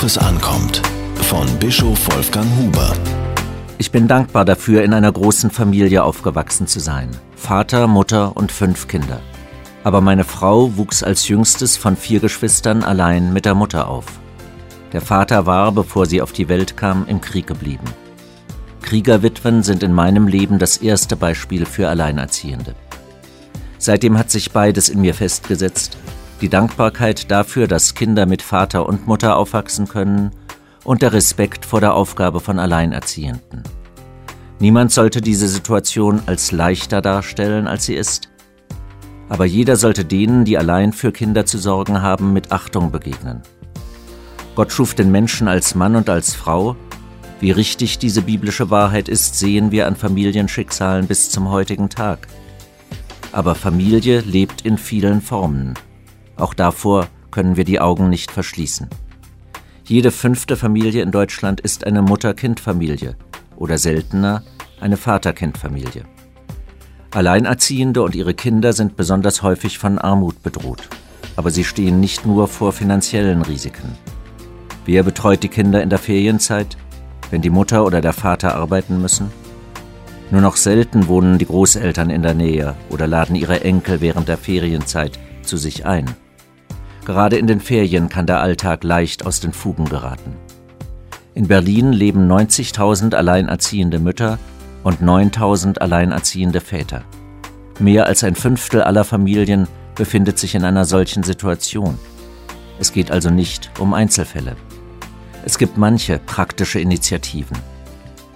worauf 0.00 0.16
es 0.16 0.16
ankommt. 0.16 0.80
Von 1.28 1.46
Bischof 1.58 2.08
Wolfgang 2.10 2.46
Huber. 2.56 2.96
Ich 3.76 3.90
bin 3.90 4.08
dankbar 4.08 4.46
dafür, 4.46 4.82
in 4.82 4.94
einer 4.94 5.12
großen 5.12 5.50
Familie 5.50 6.04
aufgewachsen 6.04 6.66
zu 6.66 6.80
sein. 6.80 7.10
Vater, 7.36 7.86
Mutter 7.86 8.34
und 8.34 8.50
fünf 8.50 8.88
Kinder. 8.88 9.20
Aber 9.84 10.00
meine 10.00 10.24
Frau 10.24 10.78
wuchs 10.78 11.02
als 11.02 11.28
jüngstes 11.28 11.76
von 11.76 11.96
vier 11.96 12.20
Geschwistern 12.20 12.82
allein 12.82 13.34
mit 13.34 13.44
der 13.44 13.54
Mutter 13.54 13.88
auf. 13.88 14.06
Der 14.94 15.02
Vater 15.02 15.44
war, 15.44 15.70
bevor 15.70 16.06
sie 16.06 16.22
auf 16.22 16.32
die 16.32 16.48
Welt 16.48 16.78
kam, 16.78 17.04
im 17.06 17.20
Krieg 17.20 17.46
geblieben. 17.46 17.84
Kriegerwitwen 18.80 19.62
sind 19.62 19.82
in 19.82 19.92
meinem 19.92 20.26
Leben 20.26 20.58
das 20.58 20.78
erste 20.78 21.14
Beispiel 21.14 21.66
für 21.66 21.90
Alleinerziehende. 21.90 22.74
Seitdem 23.76 24.16
hat 24.16 24.30
sich 24.30 24.52
beides 24.52 24.88
in 24.88 25.02
mir 25.02 25.12
festgesetzt. 25.12 25.98
Die 26.40 26.48
Dankbarkeit 26.48 27.30
dafür, 27.30 27.66
dass 27.66 27.94
Kinder 27.94 28.24
mit 28.24 28.40
Vater 28.40 28.86
und 28.86 29.06
Mutter 29.06 29.36
aufwachsen 29.36 29.86
können 29.86 30.30
und 30.84 31.02
der 31.02 31.12
Respekt 31.12 31.66
vor 31.66 31.80
der 31.80 31.92
Aufgabe 31.94 32.40
von 32.40 32.58
Alleinerziehenden. 32.58 33.62
Niemand 34.58 34.90
sollte 34.90 35.20
diese 35.20 35.48
Situation 35.48 36.22
als 36.26 36.50
leichter 36.50 37.02
darstellen, 37.02 37.66
als 37.66 37.84
sie 37.84 37.94
ist. 37.94 38.30
Aber 39.28 39.44
jeder 39.44 39.76
sollte 39.76 40.04
denen, 40.04 40.44
die 40.44 40.56
allein 40.56 40.92
für 40.92 41.12
Kinder 41.12 41.44
zu 41.44 41.58
sorgen 41.58 42.00
haben, 42.00 42.32
mit 42.32 42.52
Achtung 42.52 42.90
begegnen. 42.90 43.42
Gott 44.54 44.72
schuf 44.72 44.94
den 44.94 45.10
Menschen 45.10 45.46
als 45.46 45.74
Mann 45.74 45.94
und 45.94 46.08
als 46.08 46.34
Frau. 46.34 46.74
Wie 47.38 47.50
richtig 47.50 47.98
diese 47.98 48.22
biblische 48.22 48.70
Wahrheit 48.70 49.08
ist, 49.08 49.38
sehen 49.38 49.70
wir 49.70 49.86
an 49.86 49.96
Familienschicksalen 49.96 51.06
bis 51.06 51.30
zum 51.30 51.50
heutigen 51.50 51.88
Tag. 51.88 52.28
Aber 53.32 53.54
Familie 53.54 54.20
lebt 54.20 54.62
in 54.62 54.76
vielen 54.76 55.22
Formen. 55.22 55.74
Auch 56.40 56.54
davor 56.54 57.06
können 57.30 57.56
wir 57.56 57.64
die 57.64 57.80
Augen 57.80 58.08
nicht 58.08 58.30
verschließen. 58.30 58.88
Jede 59.84 60.10
fünfte 60.10 60.56
Familie 60.56 61.02
in 61.02 61.10
Deutschland 61.10 61.60
ist 61.60 61.86
eine 61.86 62.00
Mutter-Kind-Familie 62.00 63.16
oder 63.56 63.76
seltener 63.76 64.42
eine 64.80 64.96
Vater-Kind-Familie. 64.96 66.04
Alleinerziehende 67.12 68.02
und 68.02 68.14
ihre 68.14 68.34
Kinder 68.34 68.72
sind 68.72 68.96
besonders 68.96 69.42
häufig 69.42 69.78
von 69.78 69.98
Armut 69.98 70.42
bedroht. 70.42 70.88
Aber 71.36 71.50
sie 71.50 71.64
stehen 71.64 72.00
nicht 72.00 72.24
nur 72.24 72.48
vor 72.48 72.72
finanziellen 72.72 73.42
Risiken. 73.42 73.96
Wer 74.86 75.02
betreut 75.02 75.42
die 75.42 75.48
Kinder 75.48 75.82
in 75.82 75.90
der 75.90 75.98
Ferienzeit, 75.98 76.76
wenn 77.30 77.42
die 77.42 77.50
Mutter 77.50 77.84
oder 77.84 78.00
der 78.00 78.12
Vater 78.12 78.54
arbeiten 78.54 79.00
müssen? 79.02 79.30
Nur 80.30 80.40
noch 80.40 80.56
selten 80.56 81.08
wohnen 81.08 81.38
die 81.38 81.46
Großeltern 81.46 82.08
in 82.08 82.22
der 82.22 82.34
Nähe 82.34 82.76
oder 82.88 83.06
laden 83.06 83.36
ihre 83.36 83.62
Enkel 83.62 84.00
während 84.00 84.28
der 84.28 84.38
Ferienzeit 84.38 85.18
zu 85.42 85.56
sich 85.56 85.84
ein. 85.84 86.06
Gerade 87.10 87.38
in 87.38 87.48
den 87.48 87.58
Ferien 87.58 88.08
kann 88.08 88.26
der 88.26 88.40
Alltag 88.40 88.84
leicht 88.84 89.26
aus 89.26 89.40
den 89.40 89.52
Fugen 89.52 89.86
geraten. 89.86 90.36
In 91.34 91.48
Berlin 91.48 91.92
leben 91.92 92.30
90.000 92.30 93.16
alleinerziehende 93.16 93.98
Mütter 93.98 94.38
und 94.84 95.02
9.000 95.02 95.78
alleinerziehende 95.78 96.60
Väter. 96.60 97.02
Mehr 97.80 98.06
als 98.06 98.22
ein 98.22 98.36
Fünftel 98.36 98.80
aller 98.80 99.02
Familien 99.02 99.66
befindet 99.96 100.38
sich 100.38 100.54
in 100.54 100.62
einer 100.62 100.84
solchen 100.84 101.24
Situation. 101.24 101.98
Es 102.78 102.92
geht 102.92 103.10
also 103.10 103.28
nicht 103.28 103.72
um 103.80 103.92
Einzelfälle. 103.92 104.54
Es 105.44 105.58
gibt 105.58 105.76
manche 105.76 106.20
praktische 106.20 106.78
Initiativen. 106.78 107.58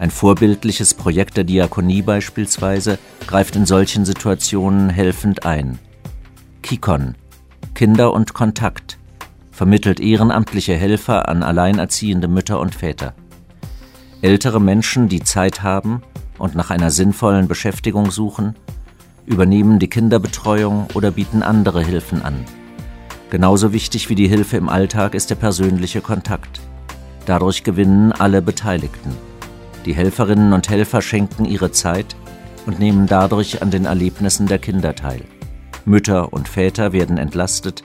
Ein 0.00 0.10
vorbildliches 0.10 0.92
Projekt 0.94 1.36
der 1.36 1.44
Diakonie 1.44 2.02
beispielsweise 2.02 2.98
greift 3.28 3.54
in 3.54 3.64
solchen 3.64 4.04
Situationen 4.04 4.90
helfend 4.90 5.46
ein. 5.46 5.78
Kikon 6.62 7.14
Kinder 7.74 8.12
und 8.12 8.34
Kontakt 8.34 8.98
vermittelt 9.50 10.00
ehrenamtliche 10.00 10.74
Helfer 10.74 11.28
an 11.28 11.42
alleinerziehende 11.42 12.28
Mütter 12.28 12.60
und 12.60 12.74
Väter. 12.74 13.14
Ältere 14.22 14.60
Menschen, 14.60 15.08
die 15.08 15.22
Zeit 15.22 15.62
haben 15.62 16.02
und 16.38 16.54
nach 16.54 16.70
einer 16.70 16.90
sinnvollen 16.90 17.48
Beschäftigung 17.48 18.10
suchen, 18.10 18.54
übernehmen 19.24 19.78
die 19.78 19.88
Kinderbetreuung 19.88 20.88
oder 20.94 21.10
bieten 21.10 21.42
andere 21.42 21.82
Hilfen 21.82 22.22
an. 22.22 22.44
Genauso 23.30 23.72
wichtig 23.72 24.08
wie 24.08 24.14
die 24.14 24.28
Hilfe 24.28 24.56
im 24.56 24.68
Alltag 24.68 25.14
ist 25.14 25.30
der 25.30 25.34
persönliche 25.34 26.00
Kontakt. 26.00 26.60
Dadurch 27.26 27.64
gewinnen 27.64 28.12
alle 28.12 28.40
Beteiligten. 28.40 29.10
Die 29.84 29.94
Helferinnen 29.94 30.52
und 30.52 30.68
Helfer 30.68 31.02
schenken 31.02 31.44
ihre 31.44 31.72
Zeit 31.72 32.16
und 32.66 32.78
nehmen 32.78 33.06
dadurch 33.06 33.62
an 33.62 33.70
den 33.70 33.84
Erlebnissen 33.84 34.46
der 34.46 34.58
Kinder 34.58 34.94
teil. 34.94 35.22
Mütter 35.86 36.32
und 36.32 36.48
Väter 36.48 36.92
werden 36.92 37.16
entlastet, 37.16 37.84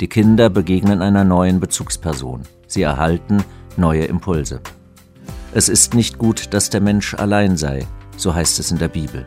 die 0.00 0.08
Kinder 0.08 0.48
begegnen 0.48 1.02
einer 1.02 1.22
neuen 1.22 1.60
Bezugsperson, 1.60 2.44
sie 2.66 2.80
erhalten 2.80 3.44
neue 3.76 4.04
Impulse. 4.04 4.62
Es 5.52 5.68
ist 5.68 5.92
nicht 5.92 6.16
gut, 6.16 6.54
dass 6.54 6.70
der 6.70 6.80
Mensch 6.80 7.12
allein 7.12 7.58
sei, 7.58 7.86
so 8.16 8.34
heißt 8.34 8.58
es 8.58 8.70
in 8.70 8.78
der 8.78 8.88
Bibel. 8.88 9.26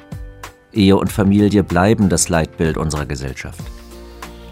Ehe 0.71 0.97
und 0.97 1.11
Familie 1.11 1.63
bleiben 1.63 2.09
das 2.09 2.29
Leitbild 2.29 2.77
unserer 2.77 3.05
Gesellschaft. 3.05 3.63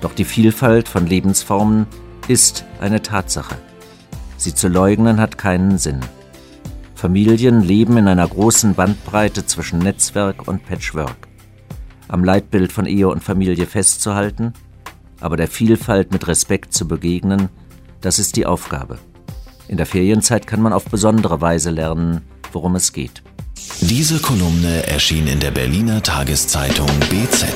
Doch 0.01 0.13
die 0.13 0.25
Vielfalt 0.25 0.87
von 0.87 1.07
Lebensformen 1.07 1.87
ist 2.27 2.63
eine 2.79 3.01
Tatsache. 3.01 3.55
Sie 4.37 4.53
zu 4.53 4.67
leugnen 4.67 5.19
hat 5.19 5.39
keinen 5.39 5.79
Sinn. 5.79 6.01
Familien 6.93 7.61
leben 7.61 7.97
in 7.97 8.07
einer 8.07 8.27
großen 8.27 8.75
Bandbreite 8.75 9.47
zwischen 9.47 9.79
Netzwerk 9.79 10.47
und 10.47 10.63
Patchwork. 10.63 11.30
Am 12.11 12.25
Leitbild 12.25 12.73
von 12.73 12.85
Ehe 12.85 13.07
und 13.07 13.23
Familie 13.23 13.65
festzuhalten, 13.65 14.51
aber 15.21 15.37
der 15.37 15.47
Vielfalt 15.47 16.11
mit 16.11 16.27
Respekt 16.27 16.73
zu 16.73 16.85
begegnen, 16.85 17.47
das 18.01 18.19
ist 18.19 18.35
die 18.35 18.45
Aufgabe. 18.45 18.99
In 19.69 19.77
der 19.77 19.85
Ferienzeit 19.85 20.45
kann 20.45 20.61
man 20.61 20.73
auf 20.73 20.83
besondere 20.83 21.39
Weise 21.39 21.69
lernen, 21.69 22.23
worum 22.51 22.75
es 22.75 22.91
geht. 22.91 23.23
Diese 23.79 24.19
Kolumne 24.19 24.85
erschien 24.87 25.25
in 25.25 25.39
der 25.39 25.51
Berliner 25.51 26.03
Tageszeitung 26.03 26.89
BZ. 27.09 27.47